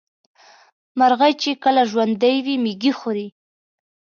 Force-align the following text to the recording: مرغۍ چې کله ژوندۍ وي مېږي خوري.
مرغۍ 0.99 1.33
چې 1.41 1.49
کله 1.63 1.81
ژوندۍ 1.91 2.35
وي 2.45 2.55
مېږي 2.63 2.91
خوري. 2.99 3.27